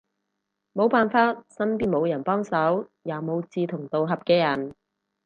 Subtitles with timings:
[0.73, 4.73] 無辦法，身邊無人幫手，也無志同道合嘅人